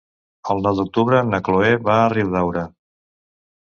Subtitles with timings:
[0.53, 2.69] El nou d'octubre na Cloè va a Riudaura.